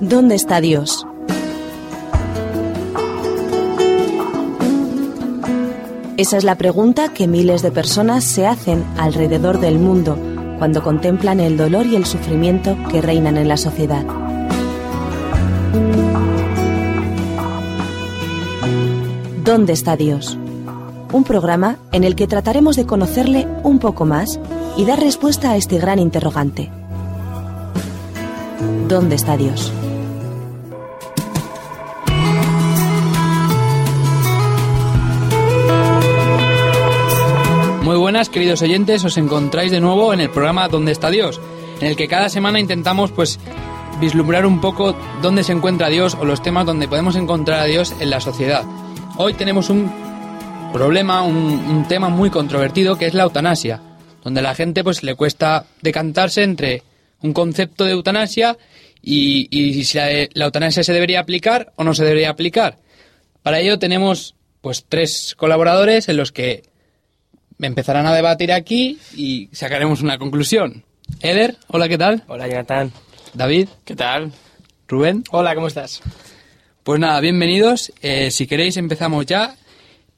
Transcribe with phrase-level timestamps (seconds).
[0.00, 1.06] ¿Dónde está Dios?
[6.16, 10.16] Esa es la pregunta que miles de personas se hacen alrededor del mundo
[10.58, 14.04] cuando contemplan el dolor y el sufrimiento que reinan en la sociedad.
[19.44, 20.38] ¿Dónde está Dios?
[21.12, 24.38] Un programa en el que trataremos de conocerle un poco más
[24.76, 26.70] y dar respuesta a este gran interrogante.
[28.92, 29.72] ¿Dónde está Dios?
[37.82, 41.40] Muy buenas, queridos oyentes, os encontráis de nuevo en el programa ¿Dónde está Dios?
[41.80, 43.40] En el que cada semana intentamos pues
[43.98, 47.94] vislumbrar un poco dónde se encuentra Dios o los temas donde podemos encontrar a Dios
[47.98, 48.62] en la sociedad.
[49.16, 49.90] Hoy tenemos un
[50.74, 53.80] problema, un, tema muy controvertido que es la eutanasia,
[54.22, 56.82] donde a la gente pues le cuesta decantarse entre
[57.22, 58.58] un concepto de eutanasia
[59.02, 62.78] y, si la, la, eutanasia se debería aplicar o no se debería aplicar.
[63.42, 66.62] Para ello tenemos pues tres colaboradores en los que
[67.60, 70.84] empezarán a debatir aquí y sacaremos una conclusión.
[71.20, 72.24] Eder, hola, ¿qué tal?
[72.28, 72.92] Hola, Jonathan.
[73.34, 73.68] David.
[73.84, 74.32] ¿Qué tal?
[74.88, 75.24] Rubén.
[75.30, 76.00] Hola, ¿cómo estás?
[76.82, 77.92] Pues nada, bienvenidos.
[78.02, 79.56] Eh, si queréis empezamos ya.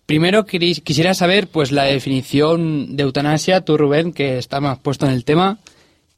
[0.06, 5.12] Primero quisiera saber pues la definición de eutanasia, tú Rubén, que está más puesto en
[5.12, 5.58] el tema,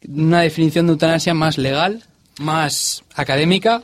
[0.08, 2.02] una definición de eutanasia más legal,
[2.38, 3.82] más académica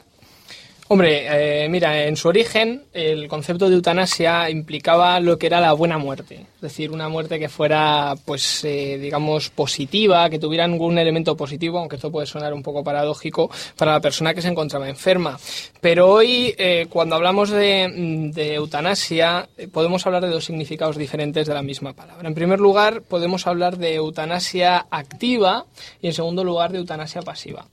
[0.92, 5.72] Hombre, eh, mira, en su origen el concepto de eutanasia implicaba lo que era la
[5.72, 10.98] buena muerte, es decir, una muerte que fuera, pues, eh, digamos, positiva, que tuviera algún
[10.98, 14.86] elemento positivo, aunque esto puede sonar un poco paradójico para la persona que se encontraba
[14.86, 15.40] enferma.
[15.80, 21.54] Pero hoy, eh, cuando hablamos de, de eutanasia, podemos hablar de dos significados diferentes de
[21.54, 22.28] la misma palabra.
[22.28, 25.64] En primer lugar, podemos hablar de eutanasia activa
[26.02, 27.64] y, en segundo lugar, de eutanasia pasiva.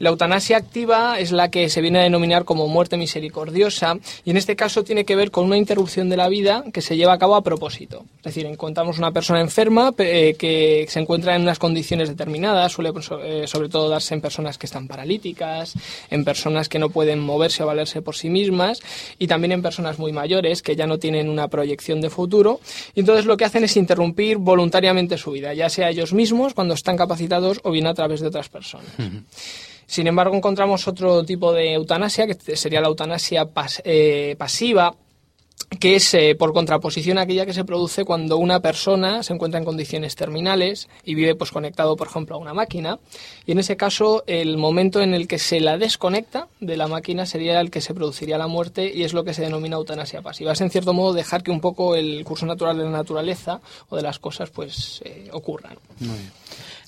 [0.00, 4.38] La eutanasia activa es la que se viene a denominar como muerte misericordiosa y en
[4.38, 7.18] este caso tiene que ver con una interrupción de la vida que se lleva a
[7.18, 8.06] cabo a propósito.
[8.16, 12.92] Es decir, encontramos una persona enferma eh, que se encuentra en unas condiciones determinadas, suele
[13.22, 15.74] eh, sobre todo darse en personas que están paralíticas,
[16.08, 18.80] en personas que no pueden moverse o valerse por sí mismas
[19.18, 22.60] y también en personas muy mayores que ya no tienen una proyección de futuro.
[22.94, 26.72] Y entonces lo que hacen es interrumpir voluntariamente su vida, ya sea ellos mismos cuando
[26.72, 28.86] están capacitados o bien a través de otras personas.
[29.90, 33.48] Sin embargo, encontramos otro tipo de eutanasia, que sería la eutanasia
[33.82, 34.94] eh, pasiva,
[35.80, 39.58] que es eh, por contraposición a aquella que se produce cuando una persona se encuentra
[39.58, 43.00] en condiciones terminales y vive pues conectado por ejemplo a una máquina.
[43.46, 47.26] Y en ese caso el momento en el que se la desconecta de la máquina
[47.26, 50.52] sería el que se produciría la muerte y es lo que se denomina eutanasia pasiva.
[50.52, 53.96] Es en cierto modo dejar que un poco el curso natural de la naturaleza o
[53.96, 55.76] de las cosas pues eh, ocurran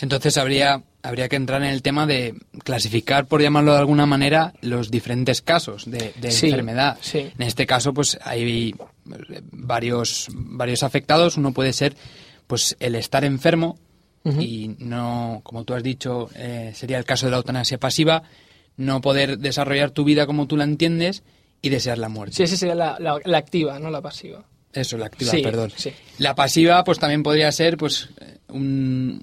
[0.02, 4.54] entonces habría, habría que entrar en el tema de clasificar, por llamarlo de alguna manera,
[4.60, 6.98] los diferentes casos de, enfermedad.
[7.12, 8.74] En este caso, pues hay
[9.50, 11.36] varios, varios afectados.
[11.36, 11.96] Uno puede ser
[12.46, 13.78] pues el estar enfermo
[14.24, 18.22] y no, como tú has dicho, eh, sería el caso de la eutanasia pasiva,
[18.76, 21.24] no poder desarrollar tu vida como tú la entiendes
[21.60, 22.36] y desear la muerte.
[22.36, 24.44] Sí, esa sería la, la, activa, no la pasiva.
[24.72, 25.72] Eso, la activa, perdón.
[26.18, 28.10] La pasiva, pues también podría ser pues
[28.48, 29.20] un,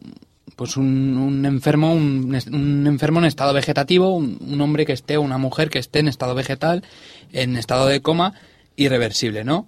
[0.56, 5.80] pues un, enfermo, un, enfermo en estado vegetativo, un, hombre que esté, una mujer que
[5.80, 6.84] esté en estado vegetal,
[7.32, 8.34] en estado de coma,
[8.76, 9.68] irreversible, ¿no?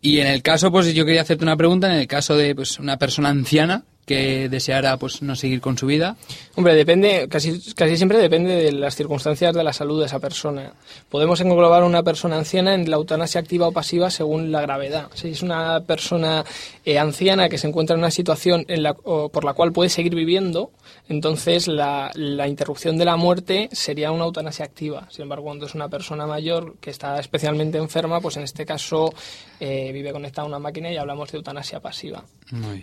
[0.00, 2.78] Y en el caso, pues yo quería hacerte una pregunta, en el caso de pues,
[2.78, 6.16] una persona anciana que deseara pues no seguir con su vida?
[6.54, 10.72] Hombre, depende, casi, casi siempre depende de las circunstancias de la salud de esa persona.
[11.08, 15.08] Podemos englobar a una persona anciana en la eutanasia activa o pasiva según la gravedad.
[15.14, 16.44] Si es una persona
[16.84, 20.14] eh, anciana que se encuentra en una situación en la, por la cual puede seguir
[20.14, 20.70] viviendo,
[21.08, 25.08] entonces la, la, interrupción de la muerte sería una eutanasia activa.
[25.10, 29.12] Sin embargo, cuando es una persona mayor que está especialmente enferma, pues en este caso
[29.60, 32.24] eh, vive conectada a una máquina y hablamos de eutanasia pasiva.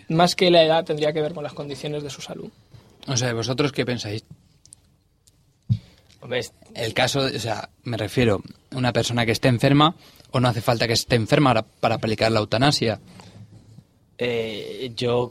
[0.08, 2.50] Más que la edad tendría que ver con las condiciones de su salud.
[3.06, 4.24] O sea, ¿vosotros qué pensáis?
[6.74, 9.94] El caso, o sea, me refiero a una persona que esté enferma
[10.30, 13.00] o no hace falta que esté enferma para, aplicar la eutanasia.
[14.16, 15.30] Eh, yo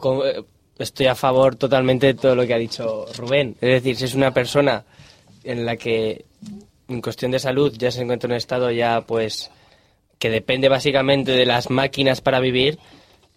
[0.77, 3.55] estoy a favor totalmente de todo lo que ha dicho Rubén.
[3.61, 4.83] Es decir, si es una persona
[5.43, 6.25] en la que
[6.87, 9.49] en cuestión de salud ya se encuentra en un estado ya pues
[10.19, 12.77] que depende básicamente de las máquinas para vivir,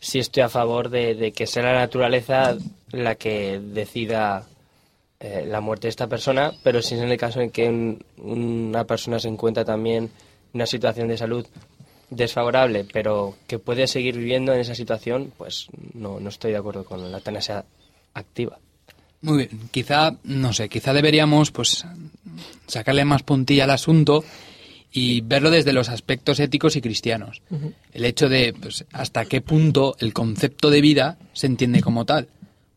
[0.05, 2.57] sí estoy a favor de, que sea la naturaleza
[2.91, 4.47] la que decida
[5.19, 8.85] eh, la muerte de esta persona, pero si es en el caso en que una
[8.85, 10.11] persona se encuentra también en
[10.53, 11.47] una situación de salud
[12.11, 16.85] desfavorable, pero que puede seguir viviendo en esa situación, pues no, no estoy de acuerdo
[16.85, 17.65] con la eutanasia
[18.13, 18.59] activa.
[19.23, 21.87] Muy bien, quizá, no sé, quizá deberíamos pues
[22.67, 24.23] sacarle más puntilla al asunto
[24.97, 27.43] y verlo desde los aspectos éticos y cristianos.
[27.93, 32.29] El hecho de pues, hasta qué punto el concepto de vida se entiende como tal.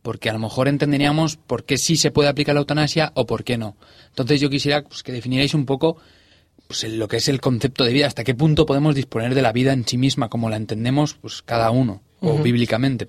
[0.02, 3.44] Porque a lo mejor entenderíamos por qué sí se puede aplicar la eutanasia o por
[3.44, 3.78] qué no.
[4.08, 5.98] Entonces yo quisiera pues, que definierais un poco
[6.68, 9.52] pues, lo que es el concepto de vida, hasta qué punto podemos disponer de la
[9.52, 13.08] vida en sí misma como la entendemos pues cada uno, o bíblicamente.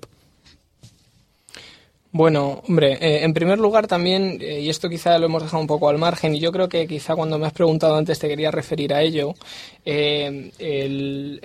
[2.11, 5.67] Bueno, hombre, eh, en primer lugar también, eh, y esto quizá lo hemos dejado un
[5.67, 8.49] poco al margen, y yo creo que quizá cuando me has preguntado antes te quería
[8.49, 9.35] referir a ello,
[9.85, 11.39] eh, el,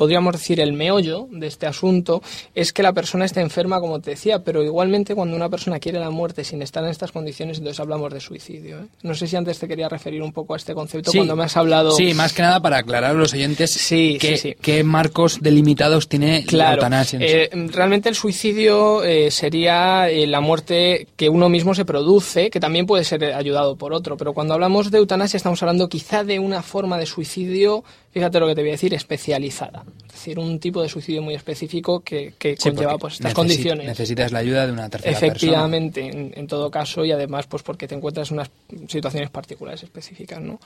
[0.00, 2.22] podríamos decir, el meollo de este asunto
[2.54, 5.98] es que la persona esté enferma, como te decía, pero igualmente cuando una persona quiere
[5.98, 8.78] la muerte sin estar en estas condiciones, entonces hablamos de suicidio.
[8.78, 8.86] ¿eh?
[9.02, 11.54] No sé si antes te quería referir un poco a este concepto cuando me has
[11.54, 11.90] hablado.
[11.90, 16.72] Sí, más que nada para aclarar a los oyentes sí, qué, marcos delimitados tiene la
[16.72, 17.18] eutanasia.
[17.20, 22.86] Eh, realmente el suicidio eh, sería la muerte que uno mismo se produce, que también
[22.86, 26.62] puede ser ayudado por otro, pero cuando hablamos de eutanasia estamos hablando quizá de una
[26.62, 29.84] forma de suicidio fíjate lo que te voy a decir, especializada.
[30.06, 33.86] Es decir, un tipo de suicidio muy específico que, conlleva pues, estas condiciones.
[33.86, 37.86] Necesitas la ayuda de una tercera Efectivamente, En, en, todo caso, y además pues porque
[37.86, 38.50] te encuentras en unas
[38.88, 40.40] situaciones particulares específicas.
[40.40, 40.58] ¿no?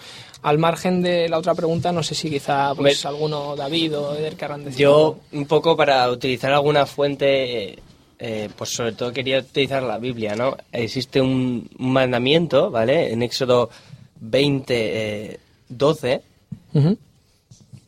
[0.43, 4.37] Al margen de la otra pregunta, no sé si quizá pues, alguno, David o Eder,
[4.37, 7.79] querrán decir Yo, un poco para utilizar alguna fuente...
[8.17, 10.57] Eh, pues sobre todo quería utilizar la Biblia, ¿no?
[10.73, 13.13] Existe un, mandamiento, ¿vale?
[13.13, 13.71] En Éxodo
[14.21, 16.23] 20, 12,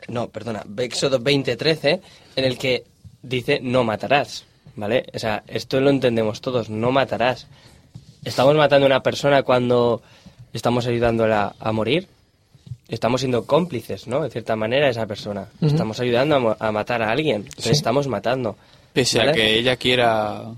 [0.08, 2.00] no, perdona, Éxodo 20:13,
[2.36, 2.84] en el que
[3.22, 4.44] dice no matarás,
[4.76, 5.06] ¿vale?
[5.14, 7.46] O sea, esto lo entendemos todos, no matarás.
[8.24, 10.02] Estamos matando a una persona cuando
[10.52, 12.08] estamos ayudándola a morir.
[12.88, 14.22] Estamos siendo cómplices, ¿no?
[14.22, 15.48] De cierta manera, esa persona.
[15.60, 17.46] Estamos ayudando a, matar a alguien.
[17.64, 18.56] Estamos matando.
[18.92, 20.54] Pese a que ella quiera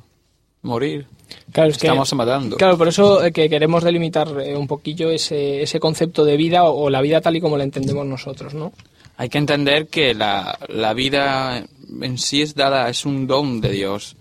[0.62, 1.06] morir.
[1.52, 2.56] Claro, estamos matando.
[2.56, 6.64] Claro, por eso eh, que queremos delimitar eh, un poquillo ese, ese concepto de vida
[6.64, 8.72] o, la vida tal y como la entendemos nosotros, ¿no?
[9.18, 11.66] Hay que entender que la, la vida
[12.00, 14.14] en sí es dada, es un don de Dios.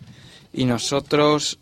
[0.51, 1.59] Y nosotros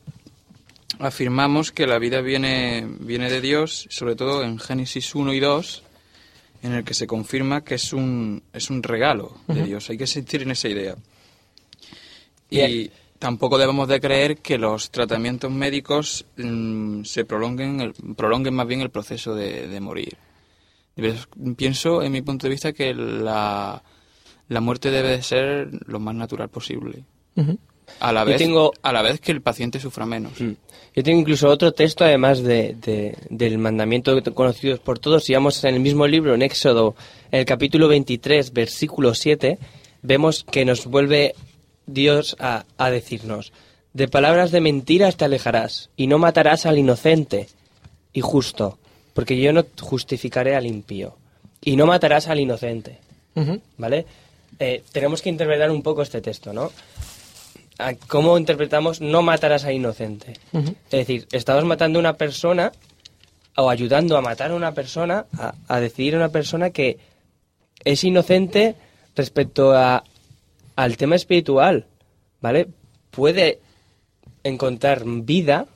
[0.99, 5.83] afirmamos que la vida viene, viene de Dios, sobre todo en Génesis 1 y 2,
[6.63, 9.89] en el que se confirma que es un, es un regalo de Dios.
[9.89, 10.95] Hay que sentir en esa idea.
[12.49, 12.89] Y
[13.19, 18.91] tampoco debemos de creer que los tratamientos médicos mm, se prolonguen, prolonguen más bien el
[18.91, 20.15] proceso de, de morir.
[21.57, 23.83] Pienso, en mi punto de vista, que la,
[24.47, 27.03] la muerte debe de ser lo más natural posible.
[28.00, 28.71] A la, vez, tengo...
[28.81, 30.39] a la vez que el paciente sufra menos.
[30.39, 30.53] Mm.
[30.95, 35.25] Yo tengo incluso otro texto, además de, del mandamiento conocido por todos.
[35.25, 36.95] Si vamos en el mismo libro, en Éxodo,
[37.31, 39.59] en el capítulo 23, versículo 7,
[40.01, 41.36] vemos que nos vuelve
[41.86, 43.51] Dios a, a decirnos,
[43.94, 47.47] de palabras de mentiras te alejarás, y no matarás al inocente
[48.13, 48.80] y justo,
[49.15, 51.15] porque yo no justificaré al impío
[51.62, 53.00] y no matarás al inocente.
[53.77, 54.06] ¿Vale?
[54.59, 56.71] Eh, tenemos que interpretar un poco este texto, ¿no?
[58.07, 60.33] ¿Cómo interpretamos no matarás al inocente?
[60.53, 62.73] Es decir, estamos matando a una persona
[63.56, 65.25] o ayudando a matar a una persona,
[65.68, 67.00] a, decidir a una persona que
[67.85, 68.75] es inocente
[69.15, 70.03] respecto a,
[70.75, 71.85] al tema espiritual,
[72.41, 72.68] ¿vale?
[73.11, 73.59] Puede
[74.44, 75.68] encontrar vida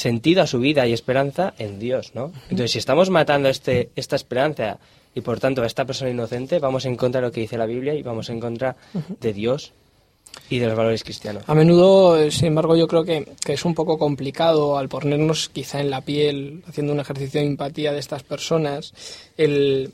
[0.00, 2.32] sentido a su vida y esperanza en Dios, ¿no?
[2.44, 4.78] Entonces, si estamos matando este, esta esperanza
[5.14, 7.66] y por tanto a esta persona inocente, vamos en contra de lo que dice la
[7.66, 8.76] Biblia y vamos en contra
[9.20, 9.72] de Dios
[10.48, 11.42] y de los valores cristianos.
[11.46, 15.80] A menudo, sin embargo, yo creo que, que, es un poco complicado al ponernos quizá
[15.80, 18.94] en la piel, haciendo un ejercicio de empatía de estas personas,
[19.36, 19.92] el,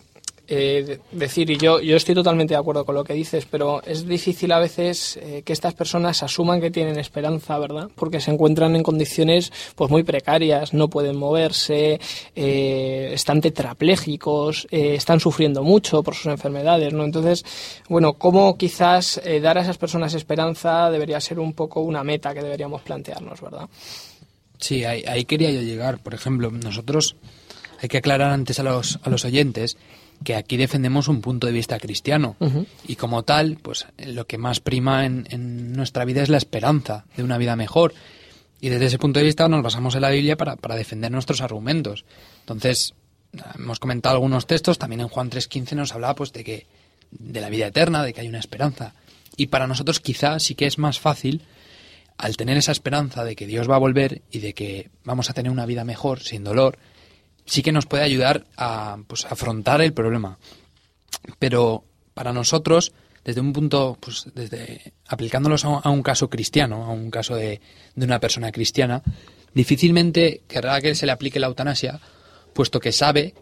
[0.49, 4.07] eh, decir, y yo, yo estoy totalmente de acuerdo con lo que dices, pero es
[4.07, 7.89] difícil a veces eh, que estas personas asuman que tienen esperanza, ¿verdad?
[7.95, 12.01] Porque se encuentran en condiciones pues muy precarias, no pueden moverse,
[12.35, 17.05] eh, están tetraplégicos, están sufriendo mucho por sus enfermedades, ¿no?
[17.05, 17.45] Entonces,
[17.89, 22.43] bueno, ¿cómo quizás dar a esas personas esperanza debería ser un poco una meta que
[22.43, 23.69] deberíamos plantearnos, ¿verdad?
[24.59, 25.99] Sí, ahí, ahí quería yo llegar.
[25.99, 27.17] Por ejemplo, nosotros
[27.81, 29.77] hay que aclarar antes a los, a los oyentes
[30.25, 32.37] que aquí defendemos un punto de vista cristiano
[32.87, 37.23] y como tal, pues lo que más prima en, nuestra vida es la esperanza de
[37.23, 37.95] una vida mejor.
[38.61, 42.05] Y desde ese punto de vista nos basamos en la Biblia para, defender nuestros argumentos.
[42.41, 42.95] Entonces,
[43.55, 46.67] hemos comentado algunos textos, también en Juan 3.15 nos hablaba pues de que
[47.11, 48.95] de la vida eterna, de que hay una esperanza.
[49.37, 51.43] Y para nosotros quizá sí que es más fácil,
[52.19, 55.35] al tener esa esperanza de que Dios va a volver y de que vamos a
[55.35, 56.79] tener una vida mejor, sin dolor,
[57.47, 60.39] sí que nos puede ayudar a pues, afrontar el problema.
[61.39, 61.85] Pero
[62.15, 62.93] para nosotros
[63.27, 67.61] desde un punto, pues desde aplicándolos a, a un caso cristiano, a un caso de,
[67.97, 69.03] de una persona cristiana,
[69.53, 72.01] difícilmente querrá que se le aplique la eutanasia,
[72.53, 73.35] puesto que sabe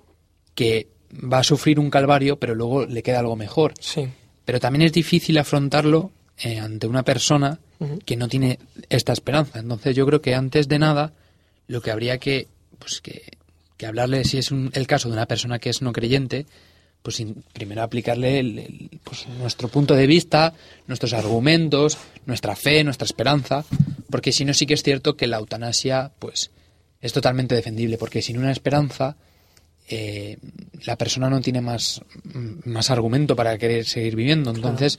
[0.54, 3.74] que va a sufrir un calvario, pero luego le queda algo mejor.
[3.78, 4.08] Sí.
[4.46, 7.58] Pero también es difícil afrontarlo eh, ante una persona
[8.06, 8.58] que no tiene
[8.88, 9.58] esta esperanza.
[9.58, 11.12] Entonces yo creo que antes de nada
[11.66, 13.36] lo que habría que, pues que,
[13.76, 16.46] que hablarle, si es un- el caso de una persona que es no creyente,
[17.02, 20.54] pues primero aplicarle el- el- pues, nuestro punto de vista,
[20.86, 23.64] nuestros argumentos, nuestra fe, nuestra esperanza,
[24.10, 26.50] porque si no sí que es cierto que la eutanasia pues
[27.00, 29.16] es totalmente defendible, porque sin una esperanza
[29.86, 30.38] eh,
[30.86, 32.00] la persona no tiene más,
[32.32, 34.50] mm, más argumento para querer seguir viviendo.
[34.50, 34.98] Entonces,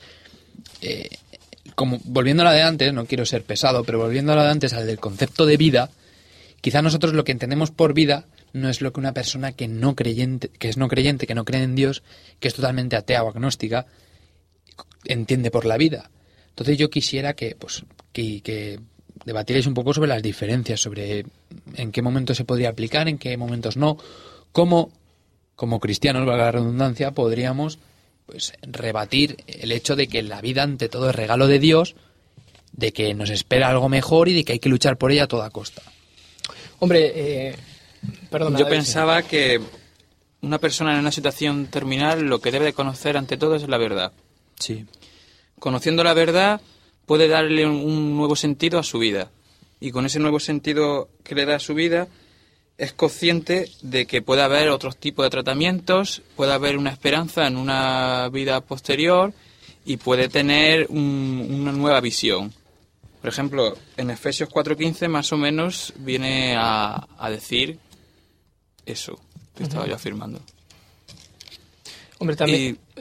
[0.80, 1.08] eh,
[1.74, 4.50] como volviendo a la de antes, no quiero ser pesado, pero volviendo a la de
[4.50, 5.90] antes, al del concepto de vida,
[6.60, 9.94] quizá nosotros lo que entendemos por vida no es lo que una persona que no
[9.94, 12.02] creyente, que es no creyente, que no cree en Dios,
[12.40, 13.86] que es totalmente atea o agnóstica,
[15.04, 16.10] entiende por la vida.
[16.48, 18.80] Entonces yo quisiera que, pues, que,
[19.24, 21.26] debatierais un poco sobre las diferencias, sobre
[21.74, 23.98] en qué momentos se podría aplicar, en qué momentos no,
[24.52, 24.90] cómo,
[25.54, 27.78] como cristianos, valga la redundancia, podríamos
[28.26, 31.94] pues rebatir el hecho de que la vida ante todo es regalo de Dios,
[32.72, 35.28] de que nos espera algo mejor y de que hay que luchar por ella a
[35.28, 35.82] toda costa.
[36.78, 37.56] Hombre, eh,
[38.30, 38.58] perdona.
[38.58, 39.60] Yo pensaba que
[40.42, 43.78] una persona en una situación terminal lo que debe de conocer ante todo es la
[43.78, 44.12] verdad.
[44.58, 44.84] Sí.
[45.58, 46.60] Conociendo la verdad
[47.06, 49.30] puede darle un, un nuevo sentido a su vida.
[49.80, 52.08] Y con ese nuevo sentido que le da a su vida
[52.78, 57.56] es consciente de que puede haber otros tipos de tratamientos, puede haber una esperanza en
[57.56, 59.32] una vida posterior
[59.84, 62.52] y puede tener un- una nueva visión.
[63.20, 67.78] Por ejemplo, en Efesios 4.15 más o menos viene a, a decir
[68.86, 69.18] eso
[69.54, 70.40] que estaba yo afirmando.
[72.18, 72.78] Hombre, también.
[72.96, 73.00] Y,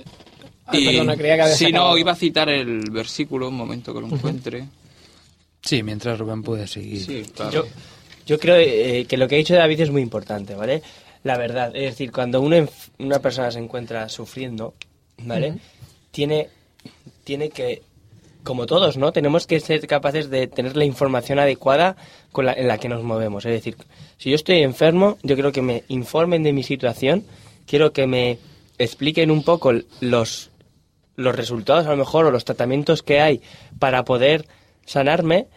[0.67, 4.07] Ah, perdona, creía que si no, iba a citar el versículo, un momento que lo
[4.07, 4.65] encuentre.
[5.61, 7.05] Sí, mientras Rubén puede seguir.
[7.05, 7.51] Sí, claro.
[7.51, 7.65] Yo,
[8.25, 10.81] yo creo eh, que lo que ha dicho David es muy importante, ¿vale?
[11.23, 14.73] La verdad, es decir, cuando uno enf- una persona se encuentra sufriendo,
[15.19, 15.53] ¿vale?
[16.09, 16.49] Tiene,
[17.23, 17.83] tiene que,
[18.45, 19.11] como todos, ¿no?
[19.11, 21.97] Tenemos que ser capaces de tener la información adecuada
[22.31, 23.43] con la, en la que nos movemos.
[23.45, 23.75] Es decir,
[24.17, 27.25] si yo estoy enfermo, yo quiero que me informen de mi situación,
[27.67, 28.37] quiero que me
[28.77, 30.51] expliquen un poco los,
[31.17, 33.41] los resultados a lo mejor o los tratamientos que hay
[33.79, 34.45] para poder
[34.85, 35.47] sanarme.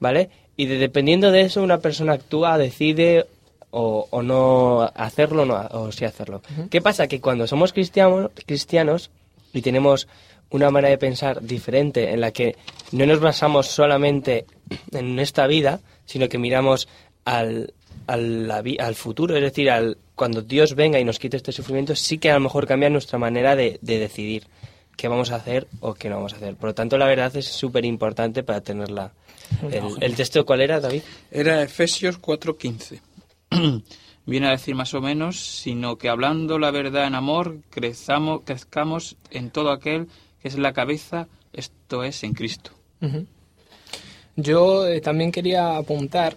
[0.00, 0.30] ¿vale?
[0.56, 3.26] Y de- dependiendo de eso una persona actúa, decide
[3.70, 6.40] o, o no hacerlo no, o sí hacerlo.
[6.70, 7.06] ¿Qué pasa?
[7.06, 9.10] Que cuando somos cristianos, cristianos
[9.52, 10.08] y tenemos
[10.50, 12.56] una manera de pensar diferente en la que
[12.92, 14.46] no nos basamos solamente
[14.92, 16.88] en esta vida, sino que miramos
[17.24, 17.74] al,
[18.06, 22.30] al, futuro, es decir, al, cuando Dios venga y nos quite este sufrimiento, sí que
[22.30, 24.46] a lo mejor cambia nuestra manera de, de decidir
[24.96, 26.56] qué vamos a hacer o qué no vamos a hacer.
[26.56, 29.12] Por lo tanto, la verdad es súper importante para tenerla.
[29.70, 31.02] El, el texto, ¿cuál era, David?
[31.30, 33.00] Era Efesios 4:15.
[34.26, 39.16] Viene a decir más o menos, sino que hablando la verdad en amor, crezamos, crezcamos
[39.30, 40.08] en todo aquel
[40.40, 42.70] que es la cabeza, esto es en Cristo.
[44.36, 46.36] Yo eh, también quería apuntar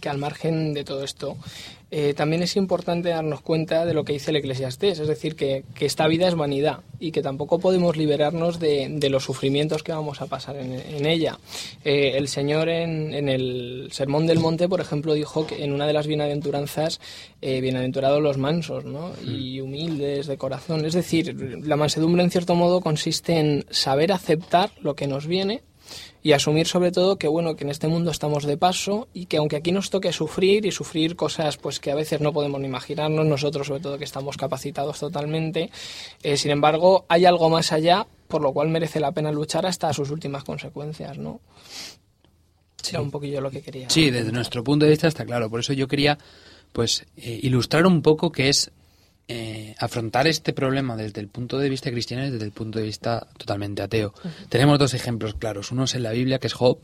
[0.00, 1.36] que al margen de todo esto,
[1.90, 5.64] eh, también es importante darnos cuenta de lo que dice el Eclesiastés, es decir, que,
[5.74, 9.92] que esta vida es vanidad y que tampoco podemos liberarnos de, de los sufrimientos que
[9.92, 11.38] vamos a pasar en, en ella.
[11.84, 15.86] Eh, el Señor en, en el Sermón del Monte, por ejemplo, dijo que en una
[15.86, 17.00] de las bienaventuranzas,
[17.40, 19.12] eh, bienaventurados los mansos ¿no?
[19.24, 20.84] y humildes de corazón.
[20.84, 25.62] Es decir, la mansedumbre en cierto modo consiste en saber aceptar lo que nos viene
[26.22, 29.38] y asumir sobre todo que bueno que en este mundo estamos de paso y que
[29.38, 32.66] aunque aquí nos toque sufrir y sufrir cosas pues que a veces no podemos ni
[32.66, 35.70] imaginarnos nosotros sobre todo que estamos capacitados totalmente
[36.22, 39.92] eh, sin embargo hay algo más allá por lo cual merece la pena luchar hasta
[39.92, 41.40] sus últimas consecuencias no
[42.90, 43.90] era un poquillo lo que quería.
[43.90, 45.50] Sí, desde nuestro punto de vista está claro.
[45.50, 46.18] Por eso yo quería
[46.72, 48.70] pues eh, ilustrar un poco qué es
[49.30, 52.86] eh, afrontar este problema desde el punto de vista cristiano y desde el punto de
[52.86, 54.14] vista totalmente ateo.
[54.48, 55.70] Tenemos dos ejemplos claros.
[55.70, 56.78] Uno es en la Biblia, que es Job,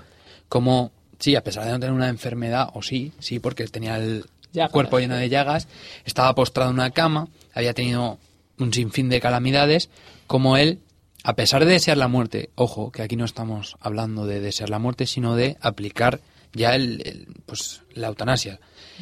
[0.50, 4.26] como, sí, a pesar de no tener una enfermedad, o sí, sí, porque tenía el
[4.52, 5.68] Llagas, cuerpo lleno de llagas,
[6.04, 8.18] estaba postrado en una cama, había tenido
[8.58, 9.88] un sinfín de calamidades,
[10.26, 10.80] como él,
[11.24, 14.78] a pesar de desear la muerte, ojo, que aquí no estamos hablando de desear la
[14.78, 16.20] muerte, sino de aplicar
[16.52, 18.60] ya el, el, pues, la eutanasia.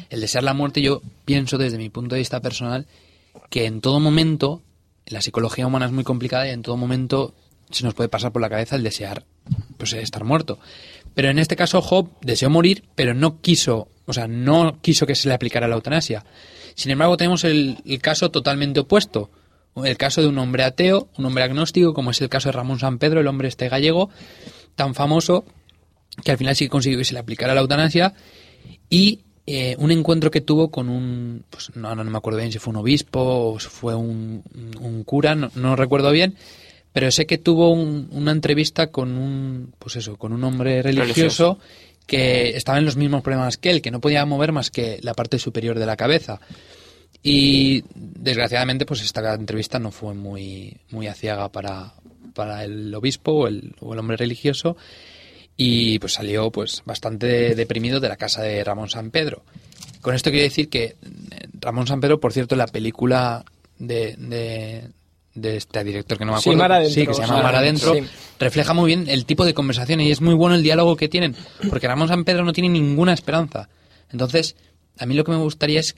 [0.09, 2.87] El desear la muerte, yo pienso desde mi punto de vista personal
[3.49, 4.61] que en todo momento,
[5.07, 7.33] la psicología humana es muy complicada y en todo momento
[7.71, 9.25] se nos puede pasar por la cabeza el desear
[9.77, 10.59] pues, estar muerto.
[11.13, 15.15] Pero en este caso Job deseó morir, pero no quiso, o sea, no quiso que
[15.15, 16.25] se le aplicara la eutanasia.
[16.75, 19.29] Sin embargo, tenemos el, el caso totalmente opuesto.
[19.83, 22.79] el caso de un hombre ateo, un hombre agnóstico, como es el caso de Ramón
[22.79, 24.09] San Pedro, el hombre este gallego,
[24.75, 25.45] tan famoso,
[26.23, 28.13] que al final sí consiguió que se le aplicara la eutanasia,
[28.89, 32.59] y eh, un encuentro que tuvo con un, pues no, no, me acuerdo bien si
[32.59, 34.43] fue un obispo o si fue un,
[34.79, 36.35] un cura, no, no, recuerdo bien,
[36.93, 41.13] pero sé que tuvo un, una entrevista con un, pues eso, con un hombre religioso,
[41.13, 41.59] religioso
[42.07, 45.13] que estaba en los mismos problemas que él, que no podía mover más que la
[45.13, 46.39] parte superior de la cabeza.
[47.21, 51.93] Y desgraciadamente, pues esta entrevista no fue muy, muy aciaga para,
[52.33, 54.75] para el obispo o el, o el hombre religioso
[55.55, 59.43] y pues salió pues bastante deprimido de la casa de Ramón San Pedro.
[60.01, 60.95] Con esto quiero decir que eh,
[61.59, 63.45] Ramón San Pedro, por cierto, la película
[63.77, 64.15] de,
[65.33, 67.95] de, este director que no me acuerdo, sí, que se llama Mar Adentro,
[68.39, 71.35] refleja muy bien el tipo de conversación y es muy bueno el diálogo que tienen,
[71.69, 73.69] porque Ramón San Pedro no tiene ninguna esperanza.
[74.11, 74.55] Entonces,
[74.99, 75.95] a mí lo que me gustaría es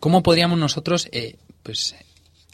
[0.00, 1.94] cómo podríamos nosotros eh, pues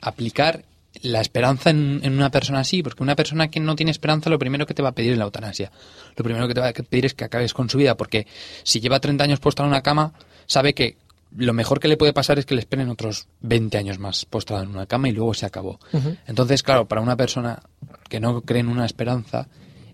[0.01, 0.65] aplicar
[1.03, 4.67] la esperanza en, una persona así, porque una persona que no tiene esperanza lo primero
[4.67, 5.71] que te va a pedir es la eutanasia.
[6.17, 8.27] Lo primero que te va a pedir es que acabes con su vida, porque
[8.63, 10.13] si lleva 30 años postrado en una cama,
[10.47, 10.97] sabe que
[11.37, 14.63] lo mejor que le puede pasar es que le esperen otros 20 años más postrado
[14.63, 15.81] en una cama y luego se acabó.
[16.27, 17.61] Entonces, claro, para una persona
[18.09, 19.49] que no cree en una esperanza,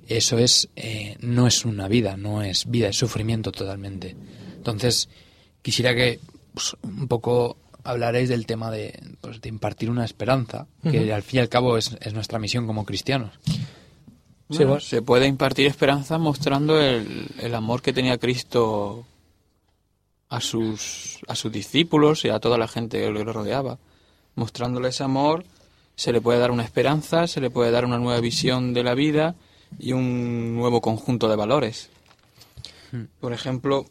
[0.07, 4.17] eso es eh, no es una vida, no es vida, es sufrimiento totalmente.
[4.57, 5.09] Entonces,
[5.63, 6.21] quisiera que
[6.53, 8.99] pues, un poco hablaréis del tema de,
[9.31, 12.85] pues, de impartir una esperanza, que al fin y al cabo es, nuestra misión como
[12.85, 13.39] cristianos.
[14.81, 19.07] Se puede impartir esperanza mostrando el, el, amor que tenía Cristo
[20.29, 23.79] a sus, a sus discípulos y a toda la gente que lo rodeaba.
[24.35, 25.45] Mostrándole ese amor,
[25.95, 28.95] se le puede dar una esperanza, se le puede dar una nueva visión de la
[28.97, 29.37] vida
[29.79, 31.89] y un nuevo conjunto de valores.
[32.91, 33.05] Hmm.
[33.21, 33.87] Por ejemplo,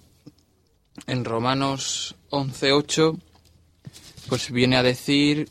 [1.08, 3.18] en Romanos 11.8
[4.28, 5.50] pues viene a decir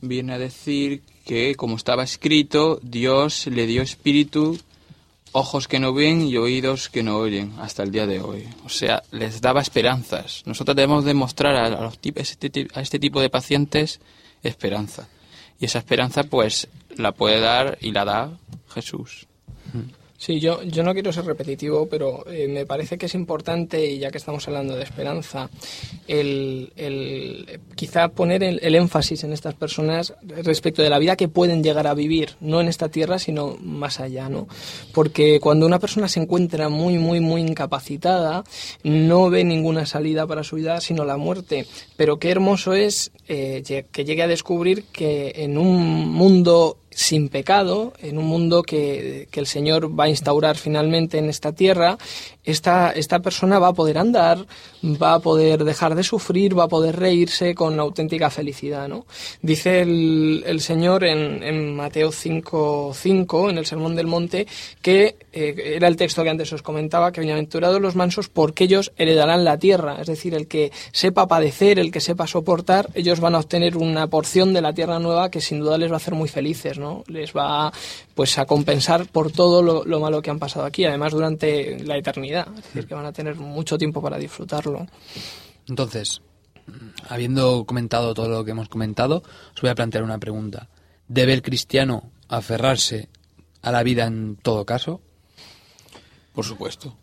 [0.00, 4.58] viene a decir que como estaba escrito Dios le dio espíritu
[5.32, 8.46] ojos que no ven y oídos que no oyen hasta el día de hoy.
[8.64, 10.42] O sea les daba esperanzas.
[10.44, 14.00] Nosotros debemos demostrar a, este, a este tipo de pacientes
[14.42, 15.08] esperanza.
[15.58, 18.38] Y esa esperanza pues la puede dar y la da
[18.74, 19.26] Jesús
[20.24, 23.98] Sí, yo, yo no quiero ser repetitivo, pero eh, me parece que es importante, y
[23.98, 25.50] ya que estamos hablando de esperanza,
[26.06, 31.26] el, el quizá poner el, el, énfasis en estas personas respecto de la vida que
[31.26, 34.46] pueden llegar a vivir, no en esta tierra, sino más allá, ¿no?
[34.94, 38.44] Porque cuando una persona se encuentra muy, muy, muy incapacitada,
[38.84, 41.66] no ve ninguna salida para su vida, sino la muerte.
[41.96, 47.92] Pero qué hermoso es eh, que llegue a descubrir que en un mundo sin pecado,
[48.00, 51.98] en un mundo que, que, el Señor va a instaurar finalmente en esta tierra,
[52.44, 54.46] esta, esta persona va a poder andar,
[54.82, 58.88] va a poder dejar de sufrir, va a poder reírse con auténtica felicidad.
[58.88, 59.06] ¿no?
[59.42, 64.46] Dice el, el Señor en, en Mateo 5, 5, en el Sermón del Monte,
[64.80, 68.92] que eh, era el texto que antes os comentaba, que bienaventurados los mansos porque ellos
[68.96, 69.98] heredarán la tierra.
[70.00, 74.08] Es decir, el que sepa padecer, el que sepa soportar, ellos van a obtener una
[74.08, 76.78] porción de la tierra nueva que sin duda les va a hacer muy felices.
[76.78, 77.04] ¿no?
[77.06, 77.72] Les va
[78.16, 82.31] pues, a compensar por todo lo malo que han pasado aquí, además durante la eternidad
[82.40, 84.86] es decir, que van a tener mucho tiempo para disfrutarlo.
[85.68, 86.22] Entonces,
[87.08, 89.22] habiendo comentado todo lo que hemos comentado,
[89.54, 90.68] os voy a plantear una pregunta.
[91.08, 93.08] ¿Debe el cristiano aferrarse
[93.62, 95.00] a la vida en todo caso?
[96.32, 96.96] Por supuesto.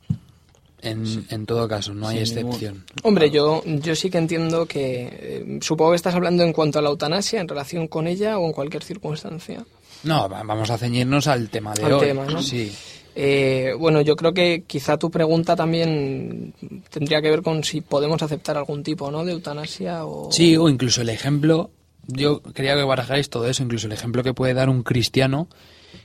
[0.82, 2.86] En, en todo caso, no hay excepción.
[3.04, 5.10] Hombre, yo, yo sí que entiendo que.
[5.12, 8.46] Eh, supongo que estás hablando en cuanto a la eutanasia, en relación con ella o
[8.46, 9.65] en cualquier circunstancia.
[10.04, 12.00] No, vamos a ceñirnos al tema de hoy.
[12.00, 12.42] Tema, ¿no?
[12.42, 12.74] Sí.
[13.22, 16.54] Eh, bueno, yo creo que quizá tu pregunta también
[16.90, 19.26] tendría que ver con si podemos aceptar algún tipo ¿no?
[19.26, 20.32] de eutanasia o...
[20.32, 21.70] Sí, o incluso el ejemplo,
[22.08, 25.50] yo quería que barajáis todo eso, incluso el ejemplo que puede dar un cristiano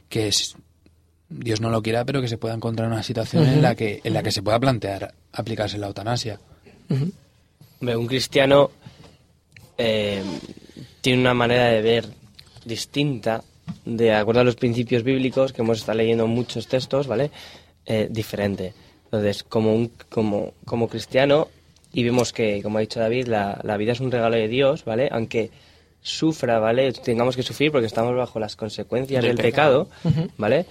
[0.09, 0.57] que es,
[1.29, 4.01] Dios no lo quiera, pero que se pueda encontrar en una situación en, la que,
[4.03, 6.41] en la que se pueda plantear aplicarse la eutanasia.
[7.81, 8.73] Un cristiano
[9.79, 10.21] eh,
[11.01, 12.09] tiene una manera de ver
[12.65, 13.45] distinta
[13.85, 17.31] de acuerdo a los principios bíblicos, que hemos estado leyendo muchos textos, ¿vale?
[17.87, 18.73] Eh, diferente.
[19.05, 21.49] Entonces, como, un, como, como cristiano,
[21.93, 24.85] y vemos que, como ha dicho David, la, la vida es un regalo de Dios,
[24.85, 25.09] ¿vale?
[25.13, 25.51] Aunque
[26.01, 26.93] sufra, ¿vale?
[26.93, 29.89] Tengamos que sufrir porque estamos bajo las consecuencias del, pecado,
[30.37, 30.67] ¿vale?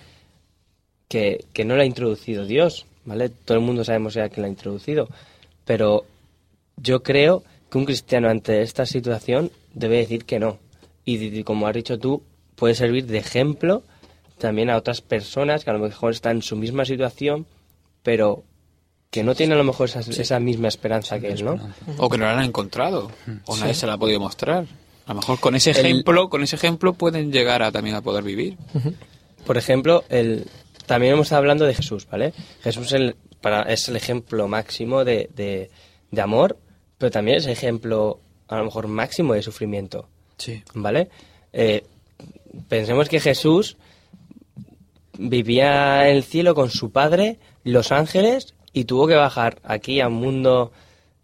[1.08, 3.30] Que, que, no lo ha introducido Dios, ¿vale?
[3.30, 5.08] Todo el mundo sabemos ya que lo ha introducido,
[5.66, 6.06] pero
[6.78, 10.60] yo creo que un cristiano ante esta situación debe decir que no.
[11.06, 12.22] y como has dicho tú,
[12.64, 13.84] puede servir de ejemplo
[14.38, 17.46] también a otras personas que a lo mejor están en su misma situación,
[18.04, 18.46] pero
[19.12, 21.60] que no tienen a lo mejor esa, esa misma esperanza que él, ¿no?
[21.98, 23.12] O que no la han encontrado,
[23.48, 24.66] o nadie se la ha podido mostrar.
[25.06, 28.02] A lo mejor con ese El- ejemplo, con ese ejemplo pueden llegar a también a
[28.02, 28.58] poder vivir.
[29.46, 30.48] Por ejemplo, el,
[30.86, 32.34] también hemos estado hablando de Jesús, ¿vale?
[32.64, 35.70] Jesús el- para, es el ejemplo máximo de, de-
[36.12, 36.58] de amor,
[36.98, 40.64] pero también es ejemplo, a lo mejor, máximo de sufrimiento, Sí.
[40.74, 41.10] ¿vale?
[41.52, 41.84] Eh,
[42.68, 43.78] pensemos que Jesús
[45.18, 50.08] vivía en el cielo con su padre, los ángeles, y tuvo que bajar aquí a
[50.08, 50.72] un mundo,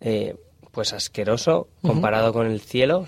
[0.01, 0.35] eh,
[0.71, 3.07] pues asqueroso, comparado con el cielo,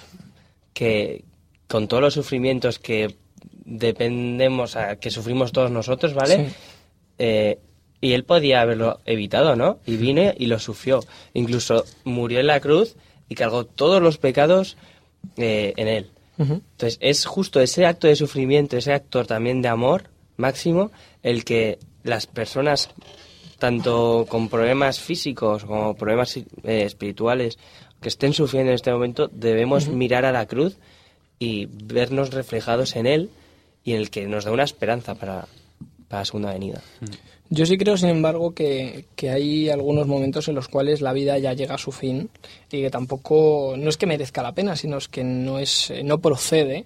[0.74, 1.24] que
[1.68, 3.16] con todos los sufrimientos que
[3.66, 6.50] dependemos, a, que sufrimos todos nosotros, ¿vale?
[6.50, 6.56] Sí.
[7.20, 7.60] Eh,
[8.02, 9.80] y él podía haberlo evitado, ¿no?
[9.86, 11.02] Y vine y lo sufrió.
[11.36, 12.96] Incluso murió en la cruz
[13.30, 14.76] y cargó todos los pecados
[15.38, 16.10] eh, en él.
[16.38, 20.92] Entonces, es justo ese acto de sufrimiento, ese acto también de amor máximo,
[21.22, 22.90] el que las personas,
[23.60, 27.60] tanto con problemas físicos como problemas eh, espirituales,
[28.02, 30.78] que estén sufriendo en este momento, debemos mirar a la cruz
[31.38, 33.30] y vernos reflejados en él
[33.84, 35.48] y en el que nos da una esperanza para,
[36.12, 36.82] para la segunda venida.
[37.50, 41.38] Yo sí creo, sin embargo, que, que hay algunos momentos en los cuales la vida
[41.38, 42.30] ya llega a su fin
[42.72, 46.04] y que tampoco, no es que merezca la pena, sino es que no, es, eh,
[46.04, 46.86] no procede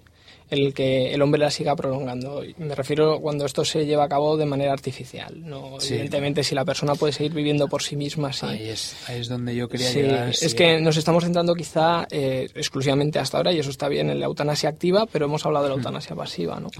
[0.50, 2.42] el que el hombre la siga prolongando.
[2.58, 5.34] Me refiero cuando esto se lleva a cabo de manera artificial.
[5.44, 5.94] No, Sí.
[5.94, 8.46] Evidentemente, si la persona puede seguir viviendo por sí misma, sí.
[8.46, 10.28] Ahí, es, ahí es donde yo quería Sí, llegar.
[10.30, 10.54] es sí.
[10.56, 14.26] que nos estamos centrando quizá eh, exclusivamente hasta ahora, y eso está bien en la
[14.26, 16.70] eutanasia activa, pero hemos hablado de la eutanasia pasiva, ¿no?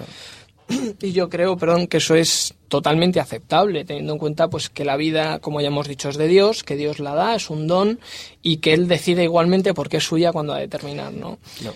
[1.00, 4.96] Y yo creo, perdón, que eso es totalmente aceptable, teniendo en cuenta pues que la
[4.96, 8.00] vida, como ya hemos dicho, es de Dios, que Dios la da, es un don,
[8.42, 11.38] y que Él decide igualmente por qué es suya cuando ha de terminar, ¿no?
[11.62, 11.72] No.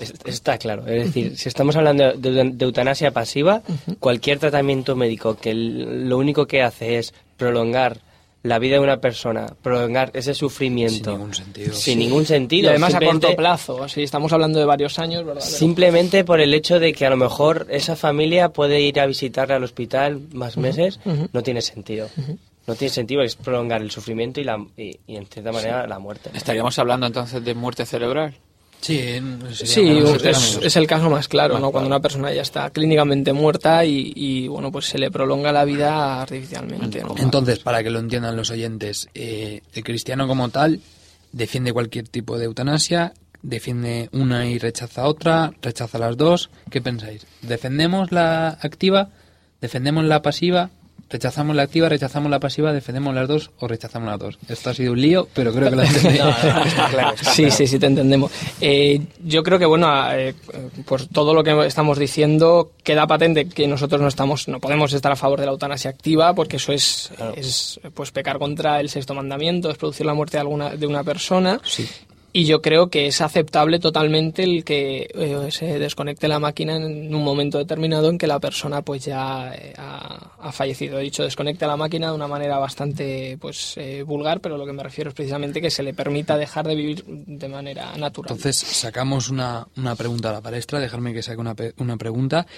[0.00, 0.84] Es- Está claro.
[0.88, 3.62] Es decir, si estamos hablando de, de eutanasia pasiva,
[4.00, 8.00] cualquier tratamiento médico que lo único que hace es prolongar
[8.44, 11.10] la vida de una persona, prolongar ese sufrimiento.
[11.10, 11.72] Sin ningún sentido.
[11.72, 11.96] Sin Sí.
[11.96, 12.70] ningún Y sentido.
[12.70, 16.78] además a simplemente- corto plazo, si estamos hablando de varios años, Simplemente por el hecho
[16.78, 21.00] de que a lo mejor esa familia puede ir a visitarle al hospital más meses,
[21.32, 22.08] no tiene sentido.
[22.66, 25.98] No tiene sentido, es prolongar el sufrimiento y, la, y, y en cierta manera la
[25.98, 26.30] muerte.
[26.32, 28.34] Estaríamos hablando entonces de muerte cerebral.
[28.84, 29.18] Sí,
[29.54, 29.98] Sí,
[30.62, 31.72] es, el caso más claro, Más ¿no?
[31.72, 35.64] Cuando una persona ya está clínicamente muerta y, y, bueno, pues se le prolonga la
[35.64, 37.14] vida artificialmente, ¿no?
[37.16, 40.80] Entonces, para que lo entiendan los oyentes, eh, el cristiano como tal
[41.32, 46.50] defiende cualquier tipo de eutanasia, defiende una y rechaza otra, rechaza las dos.
[46.70, 47.26] ¿Qué pensáis?
[47.40, 49.08] ¿Defendemos la activa?
[49.62, 50.68] ¿Defendemos la pasiva?
[51.14, 51.88] ¿Rechazamos la activa?
[51.88, 52.72] ¿Rechazamos la pasiva?
[52.72, 54.38] ¿Defendemos las dos o rechazamos las dos?
[54.48, 56.20] Esto ha sido un lío, pero creo que lo entendéis.
[57.22, 58.32] Sí, sí, sí, te entendemos.
[58.60, 60.34] Eh, yo creo que, bueno, eh,
[60.84, 65.12] por todo lo que estamos diciendo, queda patente que nosotros no estamos, no podemos estar
[65.12, 69.14] a favor de la eutanasia activa, porque eso es, es pues pecar contra el sexto
[69.14, 71.60] mandamiento, es producir la muerte de alguna de una persona.
[71.62, 71.88] Sí.
[72.36, 77.14] Y yo creo que es aceptable totalmente el que eh, se desconecte la máquina en
[77.14, 80.98] un momento determinado en que la persona pues ya eh, ha, ha fallecido.
[80.98, 84.72] He dicho desconecte la máquina de una manera bastante pues eh, vulgar, pero lo que
[84.72, 88.32] me refiero es precisamente que se le permita dejar de vivir de manera natural.
[88.32, 92.48] Entonces, sacamos una, una pregunta a la palestra, dejarme que saque una, una pregunta.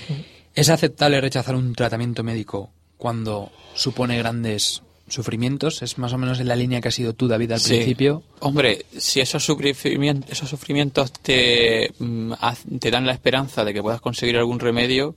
[0.54, 5.83] ¿Es aceptable rechazar un tratamiento médico cuando supone grandes sufrimientos?
[5.83, 7.75] Es más o menos en la línea que has sido tú, David, al Sí.
[7.75, 8.23] principio.
[8.40, 12.33] Hombre, si esos sufrimientos, esos sufrimientos te, mm,
[12.81, 15.14] te dan la esperanza de que puedas conseguir algún remedio,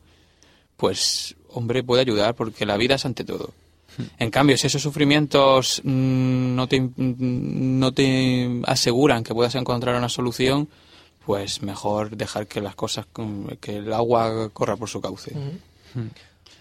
[0.78, 3.52] pues, hombre, puede ayudar, porque la vida es ante todo.
[4.18, 6.94] En cambio, si esos sufrimientos mm, no, te, mm,
[7.80, 10.70] no te aseguran que puedas encontrar una solución,
[11.26, 13.08] pues mejor dejar que las cosas,
[13.60, 15.34] que el agua corra por su cauce.
[15.96, 16.12] Hombre,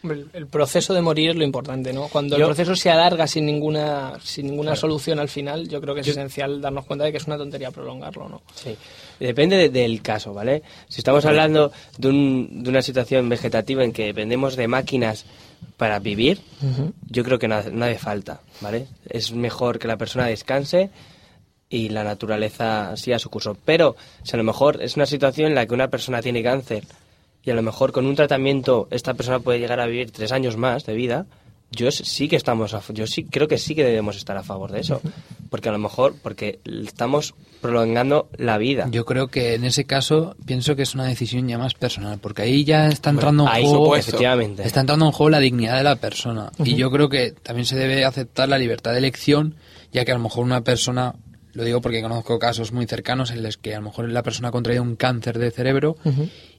[0.05, 2.07] El, el proceso de morir es lo importante, ¿no?
[2.09, 6.03] Cuando el proceso se alarga sin ninguna sin ninguna solución al final, yo creo que
[6.03, 8.42] es esencial darnos cuenta de que es una tontería prolongarlo, ¿no?
[8.55, 8.77] Sí.
[9.18, 10.62] Depende de- del caso, ¿vale?
[10.88, 15.24] Si estamos hablando de, un- de una situación vegetativa en que dependemos de máquinas
[15.77, 16.40] para vivir,
[17.11, 18.87] yo creo que no, no hace falta, ¿vale?
[19.09, 20.90] Es mejor que la persona descanse
[21.68, 23.57] y la naturaleza siga su curso.
[23.64, 26.85] Pero si a lo mejor es una situación en la que una persona tiene cáncer
[27.48, 30.58] y a lo mejor con un tratamiento esta persona puede llegar a vivir tres años
[30.58, 31.24] más de vida,
[31.70, 34.70] yo sí que estamos, a, yo sí creo que sí que debemos estar a favor
[34.70, 35.00] de eso,
[35.48, 38.87] porque a lo mejor porque estamos prolongando la vida.
[38.90, 42.42] Yo creo que en ese caso pienso que es una decisión ya más personal, porque
[42.42, 44.11] ahí ya está entrando en Ahí, juego, supuesto.
[44.11, 44.62] efectivamente.
[44.62, 46.52] está entrando en juego la dignidad de la persona.
[46.62, 49.54] Y yo creo que también se debe aceptar la libertad de elección,
[49.90, 51.14] ya que a lo mejor una persona,
[51.52, 54.48] lo digo porque conozco casos muy cercanos en los que a lo mejor la persona
[54.48, 55.96] ha contraído un cáncer de cerebro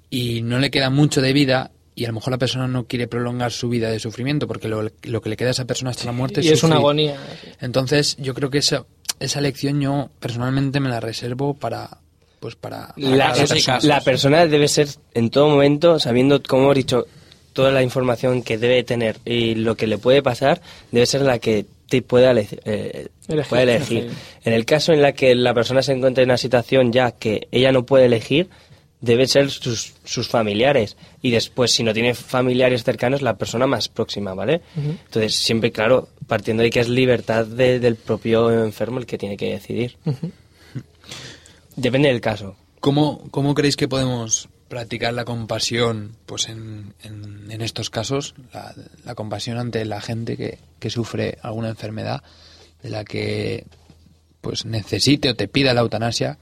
[0.10, 3.08] y no le queda mucho de vida y a lo mejor la persona no quiere
[3.08, 6.06] prolongar su vida de sufrimiento porque lo, lo que le queda a esa persona hasta
[6.06, 7.17] la muerte y es una agonía.
[7.60, 8.86] Entonces, yo creo que esa,
[9.19, 11.98] esa lección yo personalmente me la reservo para,
[12.39, 13.80] pues para, para La, persona.
[13.84, 17.06] la persona debe ser en todo momento, sabiendo, como hemos dicho,
[17.52, 21.39] toda la información que debe tener y lo que le puede pasar, debe ser la
[21.39, 23.98] que te pueda eh, Elegir, elegir.
[23.98, 24.12] elegir.
[24.45, 27.48] En el caso en la que la persona se encuentre en una situación ya que
[27.52, 28.48] ella no puede elegir,
[29.02, 30.98] debe ser sus, sus familiares.
[31.22, 34.62] Y después, si no tiene familiares cercanos, la persona más próxima, ¿vale?
[34.76, 39.38] Entonces, siempre, claro, partiendo de que es libertad de- del propio enfermo el que tiene
[39.38, 39.98] que decidir.
[41.76, 42.56] Depende del caso.
[42.80, 48.36] ¿Cómo, ¿Cómo creéis que podemos practicar la compasión pues en, en, en estos casos?
[48.54, 48.74] La,
[49.06, 52.22] la compasión ante la gente que, que sufre alguna enfermedad
[52.84, 53.66] de la que
[54.42, 56.38] pues necesite o te pida la eutanasia.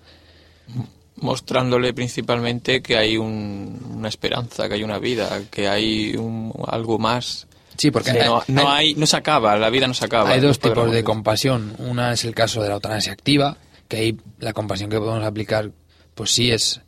[1.17, 6.99] Mostrándole principalmente que hay un- una esperanza, que hay una vida, que hay un- algo
[6.99, 7.47] más.
[7.77, 10.29] Sí, porque hay- no hay, no se acaba, la vida no se acaba.
[10.31, 11.75] Hay dos tipos de compasión.
[11.79, 15.71] Una es el caso de la eutanasia activa, que ahí la compasión que podemos aplicar,
[16.15, 16.81] pues sí es,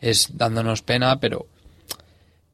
[0.00, 1.46] es dándonos pena, pero,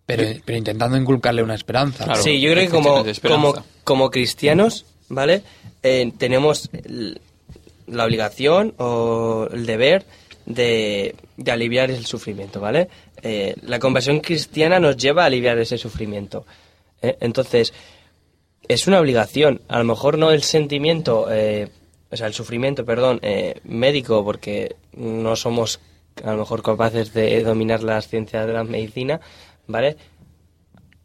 [0.06, 2.04] pero, pero intentando inculcarle una esperanza.
[2.04, 2.22] Claro.
[2.22, 5.42] sí, yo creo que como, como, como cristianos, ¿vale?
[5.82, 7.20] Eh, tenemos el-
[7.86, 10.06] la obligación o el deber
[10.46, 12.88] de, de aliviar el sufrimiento, ¿vale?
[13.22, 16.44] Eh, la compasión cristiana nos lleva a aliviar ese sufrimiento.
[17.00, 17.16] ¿eh?
[17.20, 17.72] Entonces,
[18.68, 19.60] es una obligación.
[19.68, 21.68] A lo mejor no el sentimiento, eh,
[22.10, 23.20] o sea, el sufrimiento, perdón,
[23.64, 25.80] médico, porque no somos
[26.22, 29.20] a lo mejor capaces de dominar las ciencias de la medicina,
[29.66, 29.96] ¿vale?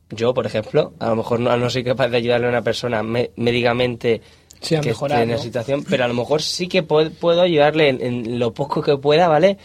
[0.10, 3.04] Yo, por ejemplo, a lo mejor no, no soy capaz de ayudarle a una persona
[3.04, 4.22] me- médicamente
[4.62, 7.42] Sí, que mejorar, esté en la situación, pero a lo mejor sí que puedo, puedo
[7.42, 9.58] ayudarle en, en lo poco que pueda, ¿vale?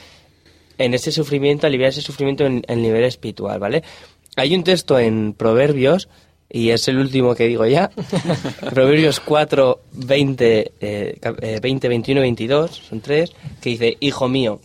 [0.79, 3.83] En ese sufrimiento, aliviar ese sufrimiento en el nivel espiritual, ¿vale?
[4.37, 6.09] Hay un texto en Proverbios,
[6.51, 7.91] y es el último que digo ya,
[8.71, 14.29] Proverbios 4, 20, eh, cap- eh, 20, 21 y 22, son tres, que dice, Hijo
[14.29, 14.61] mío,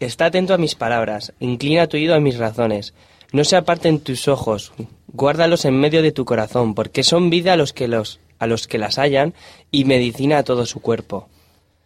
[0.00, 2.94] está atento a mis palabras, inclina tu oído a mis razones,
[3.32, 4.72] no se aparten tus ojos,
[5.12, 8.66] guárdalos en medio de tu corazón, porque son vida a los que, los, a los
[8.68, 9.34] que las hallan
[9.70, 11.28] y medicina a todo su cuerpo.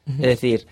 [0.06, 0.66] Es decir,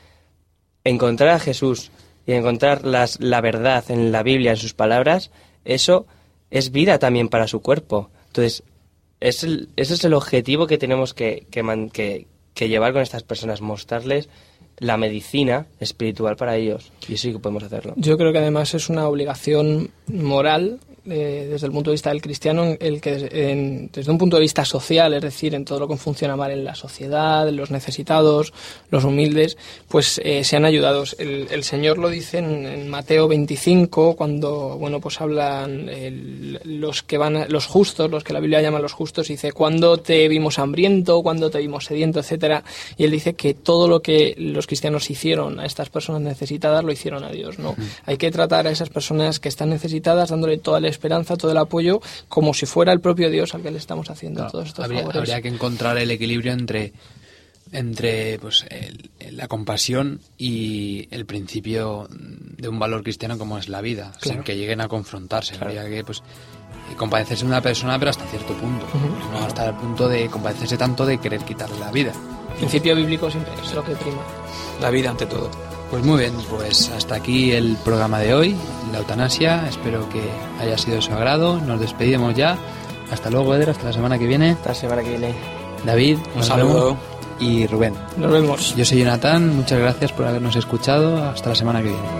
[0.84, 1.90] encontrar a Jesús
[2.26, 5.30] y encontrar las, la verdad en la Biblia, en sus palabras,
[5.64, 6.06] eso
[6.50, 8.10] es vida también para su cuerpo.
[8.28, 8.62] Entonces,
[9.20, 13.02] es el- ese es el objetivo que tenemos que, que, man- que- que llevar con
[13.02, 14.28] estas personas, mostrarles
[14.78, 16.90] la medicina espiritual para ellos.
[17.08, 17.92] Y sí que podemos hacerlo.
[17.96, 22.20] Yo creo que además es una obligación moral eh, desde el punto de vista del
[22.22, 25.88] cristiano, el que en- desde un punto de vista social, es decir, en todo lo
[25.88, 28.52] que funciona mal en la sociedad, en los necesitados,
[28.90, 29.56] los humildes,
[29.88, 31.16] pues eh, sean ayudados.
[31.18, 37.02] El, el Señor lo dice en, en Mateo 25 cuando, bueno, pues hablan el- los
[37.02, 40.28] que van, a- los justos, los que la Biblia llama los justos, dice cuando te
[40.28, 42.62] vimos hambriento, cuando te vimos sediento, etcétera,
[42.96, 46.92] y él dice que todo lo que los cristianos hicieron a estas personas necesitadas lo
[46.92, 47.74] hicieron a Dios, ¿no?
[48.06, 51.57] Hay que tratar a esas personas que están necesitadas dándole toda la esperanza, todo el
[51.59, 54.85] apoyo, como si fuera el propio Dios al que le estamos haciendo Claro, todos estos
[54.85, 55.18] habría, favores.
[55.20, 56.92] habría que encontrar el equilibrio entre
[57.72, 63.81] entre pues el- la compasión y el principio de un valor cristiano como es la
[63.81, 64.44] vida, sin Claro.
[64.44, 65.55] que lleguen a confrontarse.
[65.61, 66.20] Habría que pues
[66.96, 68.87] compadecerse de una persona, pero hasta cierto punto.
[69.33, 72.12] No hasta el punto de compadecerse tanto de querer quitarle la vida.
[72.50, 74.20] El principio bíblico siempre es lo que prima.
[74.81, 75.48] La vida ante todo.
[75.90, 78.57] Pues muy bien, pues hasta aquí el programa de hoy,
[78.92, 79.66] la eutanasia.
[79.68, 80.22] Espero que
[80.61, 81.61] haya sido de su agrado.
[81.61, 82.57] Nos despedimos ya.
[83.11, 84.50] Hasta luego, Eder, hasta la semana que viene.
[84.53, 85.35] Esta semana que viene.
[85.85, 86.96] David, Un nos saludo.
[87.40, 87.94] Y Rubén.
[88.16, 88.76] Nos vemos.
[88.76, 91.24] Yo soy Jonathan, muchas gracias por habernos escuchado.
[91.24, 92.19] Hasta la semana que viene.